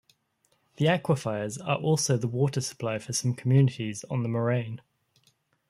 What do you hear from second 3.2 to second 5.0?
communities on the Moraine.